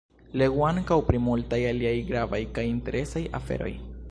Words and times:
Legu 0.41 0.63
ankaŭ 0.69 0.97
pri 1.11 1.21
multaj 1.27 1.61
aliaj 1.73 1.95
gravaj 2.11 2.43
kaj 2.57 2.65
interesaj 2.75 3.29
aferoj! 3.43 3.75